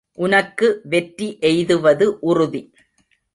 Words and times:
உனக்கு 0.17 0.67
வெற்றி 0.83 1.27
எய்துவது 1.41 2.07
உறுதி! 2.21 2.61